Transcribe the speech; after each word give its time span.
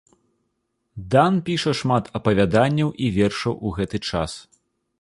Дан 1.15 1.33
піша 1.49 1.73
шмат 1.81 2.09
апавяданняў 2.19 2.89
і 3.07 3.13
вершаў 3.21 3.53
у 3.65 3.77
гэты 3.79 3.97
час. 4.09 4.31